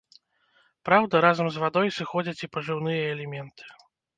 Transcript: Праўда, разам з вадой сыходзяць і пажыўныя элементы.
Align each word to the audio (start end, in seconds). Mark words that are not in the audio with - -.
Праўда, 0.87 1.21
разам 1.27 1.47
з 1.57 1.61
вадой 1.65 1.93
сыходзяць 1.99 2.43
і 2.49 2.53
пажыўныя 2.57 3.05
элементы. 3.15 3.63